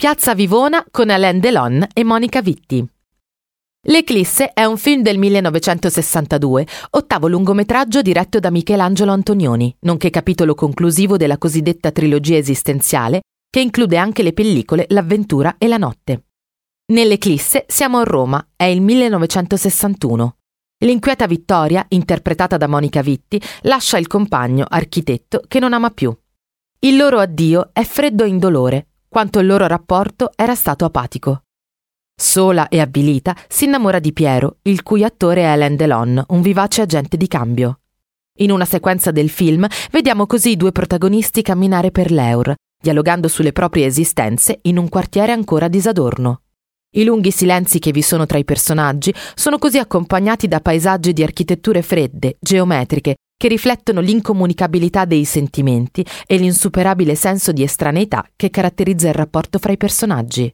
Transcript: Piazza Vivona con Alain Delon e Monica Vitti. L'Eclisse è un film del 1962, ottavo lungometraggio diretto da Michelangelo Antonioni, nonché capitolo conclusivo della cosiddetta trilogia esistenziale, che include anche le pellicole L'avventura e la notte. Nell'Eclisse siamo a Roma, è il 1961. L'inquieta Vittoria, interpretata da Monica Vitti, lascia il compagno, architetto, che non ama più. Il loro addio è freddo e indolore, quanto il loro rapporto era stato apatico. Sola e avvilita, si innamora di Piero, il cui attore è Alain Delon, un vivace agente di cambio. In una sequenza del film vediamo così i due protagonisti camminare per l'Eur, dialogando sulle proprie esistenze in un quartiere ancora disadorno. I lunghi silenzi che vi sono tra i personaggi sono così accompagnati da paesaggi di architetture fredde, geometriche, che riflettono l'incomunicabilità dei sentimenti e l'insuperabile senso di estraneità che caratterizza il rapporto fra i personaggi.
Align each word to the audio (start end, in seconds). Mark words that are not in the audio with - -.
Piazza 0.00 0.34
Vivona 0.34 0.82
con 0.90 1.10
Alain 1.10 1.40
Delon 1.40 1.86
e 1.92 2.04
Monica 2.04 2.40
Vitti. 2.40 2.82
L'Eclisse 3.88 4.54
è 4.54 4.64
un 4.64 4.78
film 4.78 5.02
del 5.02 5.18
1962, 5.18 6.66
ottavo 6.92 7.28
lungometraggio 7.28 8.00
diretto 8.00 8.38
da 8.38 8.48
Michelangelo 8.48 9.12
Antonioni, 9.12 9.76
nonché 9.80 10.08
capitolo 10.08 10.54
conclusivo 10.54 11.18
della 11.18 11.36
cosiddetta 11.36 11.90
trilogia 11.90 12.38
esistenziale, 12.38 13.20
che 13.50 13.60
include 13.60 13.98
anche 13.98 14.22
le 14.22 14.32
pellicole 14.32 14.86
L'avventura 14.88 15.56
e 15.58 15.68
la 15.68 15.76
notte. 15.76 16.28
Nell'Eclisse 16.94 17.66
siamo 17.68 17.98
a 17.98 18.04
Roma, 18.04 18.52
è 18.56 18.64
il 18.64 18.80
1961. 18.80 20.36
L'inquieta 20.82 21.26
Vittoria, 21.26 21.84
interpretata 21.90 22.56
da 22.56 22.68
Monica 22.68 23.02
Vitti, 23.02 23.38
lascia 23.64 23.98
il 23.98 24.06
compagno, 24.06 24.64
architetto, 24.66 25.42
che 25.46 25.58
non 25.58 25.74
ama 25.74 25.90
più. 25.90 26.10
Il 26.78 26.96
loro 26.96 27.18
addio 27.18 27.68
è 27.74 27.82
freddo 27.84 28.24
e 28.24 28.28
indolore, 28.28 28.86
quanto 29.10 29.40
il 29.40 29.46
loro 29.46 29.66
rapporto 29.66 30.30
era 30.36 30.54
stato 30.54 30.84
apatico. 30.84 31.42
Sola 32.14 32.68
e 32.68 32.78
avvilita, 32.78 33.34
si 33.48 33.64
innamora 33.64 33.98
di 33.98 34.12
Piero, 34.12 34.58
il 34.62 34.84
cui 34.84 35.02
attore 35.02 35.40
è 35.40 35.46
Alain 35.46 35.74
Delon, 35.74 36.22
un 36.28 36.40
vivace 36.40 36.82
agente 36.82 37.16
di 37.16 37.26
cambio. 37.26 37.80
In 38.38 38.52
una 38.52 38.64
sequenza 38.64 39.10
del 39.10 39.28
film 39.28 39.66
vediamo 39.90 40.26
così 40.26 40.50
i 40.50 40.56
due 40.56 40.70
protagonisti 40.70 41.42
camminare 41.42 41.90
per 41.90 42.12
l'Eur, 42.12 42.54
dialogando 42.80 43.26
sulle 43.26 43.50
proprie 43.50 43.86
esistenze 43.86 44.60
in 44.62 44.78
un 44.78 44.88
quartiere 44.88 45.32
ancora 45.32 45.66
disadorno. 45.66 46.42
I 46.92 47.02
lunghi 47.02 47.32
silenzi 47.32 47.80
che 47.80 47.90
vi 47.90 48.02
sono 48.02 48.26
tra 48.26 48.38
i 48.38 48.44
personaggi 48.44 49.12
sono 49.34 49.58
così 49.58 49.78
accompagnati 49.78 50.46
da 50.46 50.60
paesaggi 50.60 51.12
di 51.12 51.24
architetture 51.24 51.82
fredde, 51.82 52.36
geometriche, 52.38 53.16
che 53.40 53.48
riflettono 53.48 54.02
l'incomunicabilità 54.02 55.06
dei 55.06 55.24
sentimenti 55.24 56.04
e 56.26 56.36
l'insuperabile 56.36 57.14
senso 57.14 57.52
di 57.52 57.62
estraneità 57.62 58.22
che 58.36 58.50
caratterizza 58.50 59.08
il 59.08 59.14
rapporto 59.14 59.58
fra 59.58 59.72
i 59.72 59.78
personaggi. 59.78 60.46